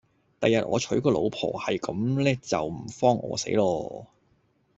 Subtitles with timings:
[0.39, 4.07] 第日我娶個老婆係咁呢就唔慌餓死咯